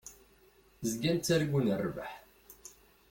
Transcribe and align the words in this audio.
Zgan 0.91 1.17
ttargun 1.19 1.67
rrbeḥ. 1.83 2.13